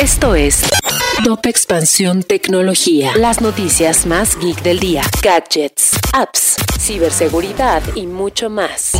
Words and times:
Esto 0.00 0.36
es 0.36 0.62
Top 1.24 1.44
Expansión 1.46 2.22
Tecnología. 2.22 3.16
Las 3.16 3.40
noticias 3.40 4.06
más 4.06 4.38
geek 4.38 4.62
del 4.62 4.78
día. 4.78 5.02
Gadgets, 5.20 5.98
apps, 6.12 6.54
ciberseguridad 6.78 7.82
y 7.96 8.06
mucho 8.06 8.50
más. 8.50 8.92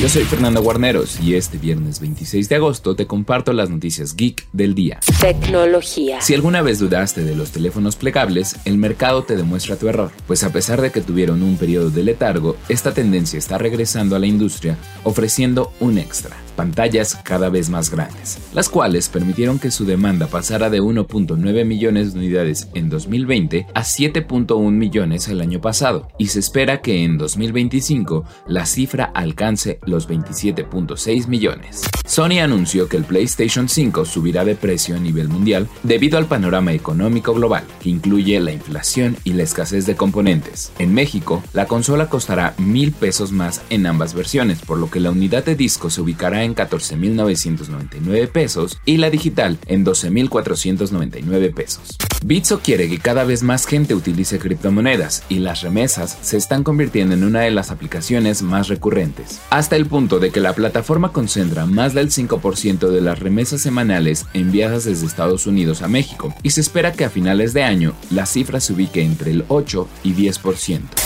Yo 0.00 0.08
soy 0.08 0.22
Fernando 0.22 0.62
Guarneros 0.62 1.18
y 1.20 1.34
este 1.34 1.58
viernes 1.58 1.98
26 1.98 2.48
de 2.48 2.54
agosto 2.54 2.94
te 2.94 3.08
comparto 3.08 3.52
las 3.52 3.68
noticias 3.68 4.14
geek 4.14 4.46
del 4.52 4.76
día. 4.76 5.00
Tecnología. 5.20 6.20
Si 6.20 6.34
alguna 6.34 6.62
vez 6.62 6.78
dudaste 6.78 7.24
de 7.24 7.34
los 7.34 7.50
teléfonos 7.50 7.96
plegables, 7.96 8.54
el 8.64 8.78
mercado 8.78 9.24
te 9.24 9.34
demuestra 9.34 9.74
tu 9.74 9.88
error, 9.88 10.12
pues 10.28 10.44
a 10.44 10.52
pesar 10.52 10.82
de 10.82 10.92
que 10.92 11.00
tuvieron 11.00 11.42
un 11.42 11.56
periodo 11.56 11.90
de 11.90 12.04
letargo, 12.04 12.56
esta 12.68 12.94
tendencia 12.94 13.40
está 13.40 13.58
regresando 13.58 14.14
a 14.14 14.20
la 14.20 14.26
industria 14.26 14.78
ofreciendo 15.02 15.72
un 15.80 15.98
extra 15.98 16.36
pantallas 16.56 17.16
cada 17.22 17.48
vez 17.48 17.70
más 17.70 17.90
grandes, 17.90 18.38
las 18.52 18.68
cuales 18.68 19.08
permitieron 19.08 19.58
que 19.58 19.70
su 19.70 19.84
demanda 19.84 20.26
pasara 20.26 20.70
de 20.70 20.82
1.9 20.82 21.64
millones 21.64 22.12
de 22.12 22.18
unidades 22.18 22.68
en 22.74 22.88
2020 22.88 23.66
a 23.74 23.82
7.1 23.82 24.70
millones 24.70 25.28
el 25.28 25.40
año 25.40 25.60
pasado, 25.60 26.08
y 26.18 26.28
se 26.28 26.40
espera 26.40 26.80
que 26.80 27.04
en 27.04 27.18
2025 27.18 28.24
la 28.48 28.66
cifra 28.66 29.04
alcance 29.04 29.78
los 29.84 30.08
27.6 30.08 31.28
millones. 31.28 31.82
Sony 32.06 32.40
anunció 32.40 32.88
que 32.88 32.96
el 32.96 33.04
PlayStation 33.04 33.68
5 33.68 34.04
subirá 34.04 34.44
de 34.44 34.54
precio 34.54 34.96
a 34.96 34.98
nivel 34.98 35.28
mundial 35.28 35.68
debido 35.82 36.18
al 36.18 36.26
panorama 36.26 36.72
económico 36.72 37.34
global, 37.34 37.64
que 37.80 37.90
incluye 37.90 38.40
la 38.40 38.52
inflación 38.52 39.16
y 39.24 39.32
la 39.32 39.42
escasez 39.42 39.86
de 39.86 39.96
componentes. 39.96 40.72
En 40.78 40.94
México, 40.94 41.42
la 41.52 41.66
consola 41.66 42.08
costará 42.08 42.54
mil 42.58 42.92
pesos 42.92 43.32
más 43.32 43.62
en 43.70 43.86
ambas 43.86 44.14
versiones, 44.14 44.60
por 44.60 44.78
lo 44.78 44.90
que 44.90 45.00
la 45.00 45.10
unidad 45.10 45.44
de 45.44 45.56
disco 45.56 45.90
se 45.90 46.00
ubicará 46.00 46.44
en 46.46 46.54
14.999 46.54 48.28
pesos 48.28 48.78
y 48.86 48.96
la 48.96 49.10
digital 49.10 49.58
en 49.66 49.84
12.499 49.84 51.52
pesos. 51.54 51.96
Bitso 52.24 52.60
quiere 52.60 52.88
que 52.88 52.98
cada 52.98 53.24
vez 53.24 53.42
más 53.42 53.66
gente 53.66 53.94
utilice 53.94 54.38
criptomonedas 54.38 55.22
y 55.28 55.40
las 55.40 55.60
remesas 55.60 56.18
se 56.22 56.36
están 56.36 56.64
convirtiendo 56.64 57.14
en 57.14 57.24
una 57.24 57.40
de 57.40 57.50
las 57.50 57.70
aplicaciones 57.70 58.42
más 58.42 58.68
recurrentes, 58.68 59.40
hasta 59.50 59.76
el 59.76 59.86
punto 59.86 60.18
de 60.18 60.30
que 60.30 60.40
la 60.40 60.54
plataforma 60.54 61.12
concentra 61.12 61.66
más 61.66 61.92
del 61.94 62.10
5% 62.10 62.88
de 62.88 63.00
las 63.00 63.18
remesas 63.18 63.60
semanales 63.60 64.26
enviadas 64.32 64.84
desde 64.84 65.06
Estados 65.06 65.46
Unidos 65.46 65.82
a 65.82 65.88
México 65.88 66.34
y 66.42 66.50
se 66.50 66.62
espera 66.62 66.92
que 66.92 67.04
a 67.04 67.10
finales 67.10 67.52
de 67.52 67.62
año 67.62 67.94
la 68.10 68.26
cifra 68.26 68.60
se 68.60 68.72
ubique 68.72 69.02
entre 69.02 69.30
el 69.30 69.44
8 69.48 69.88
y 70.04 70.14
10%. 70.14 71.05